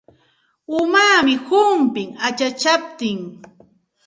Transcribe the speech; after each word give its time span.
Umaami 0.79 1.33
humpin 1.47 2.09
achachaptin. 2.27 3.19